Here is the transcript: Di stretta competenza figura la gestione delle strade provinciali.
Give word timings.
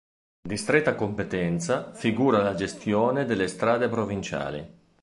Di 0.41 0.57
stretta 0.57 0.95
competenza 0.95 1.93
figura 1.93 2.41
la 2.41 2.55
gestione 2.55 3.25
delle 3.25 3.47
strade 3.47 3.87
provinciali. 3.87 4.67